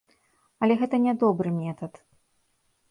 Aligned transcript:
Але 0.61 0.77
гэта 0.83 0.95
не 1.05 1.13
добры 1.25 1.49
метад. 1.61 1.93